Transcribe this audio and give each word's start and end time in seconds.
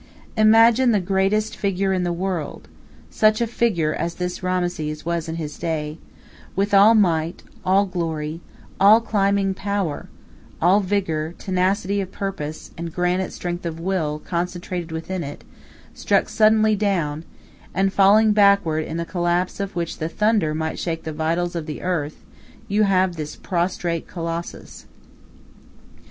Imagine 0.35 0.93
the 0.93 0.99
greatest 0.99 1.55
figure 1.55 1.93
in 1.93 2.01
the 2.01 2.11
world 2.11 2.67
such 3.11 3.39
a 3.39 3.45
figure 3.45 3.93
as 3.93 4.15
this 4.15 4.41
Rameses 4.41 5.05
was 5.05 5.29
in 5.29 5.35
his 5.35 5.59
day 5.59 5.99
with 6.55 6.73
all 6.73 6.95
might, 6.95 7.43
all 7.63 7.85
glory, 7.85 8.41
all 8.79 8.99
climbing 8.99 9.53
power, 9.53 10.09
all 10.59 10.79
vigor, 10.79 11.35
tenacity 11.37 12.01
of 12.01 12.11
purpose, 12.11 12.71
and 12.79 12.91
granite 12.91 13.31
strength 13.31 13.63
of 13.63 13.79
will 13.79 14.17
concentrated 14.25 14.91
within 14.91 15.23
it, 15.23 15.43
struck 15.93 16.27
suddenly 16.29 16.75
down, 16.75 17.23
and 17.71 17.93
falling 17.93 18.31
backward 18.31 18.83
in 18.83 18.99
a 18.99 19.05
collapse 19.05 19.59
of 19.59 19.75
which 19.75 19.99
the 19.99 20.09
thunder 20.09 20.55
might 20.55 20.79
shake 20.79 21.03
the 21.03 21.13
vitals 21.13 21.55
of 21.55 21.67
the 21.67 21.83
earth, 21.83 22.23
and 22.55 22.63
you 22.67 22.83
have 22.85 23.17
this 23.17 23.35
prostrate 23.35 24.07
colossus. 24.07 24.87